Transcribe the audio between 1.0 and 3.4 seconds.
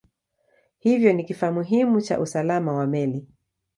ni kifaa muhimu cha usalama wa meli.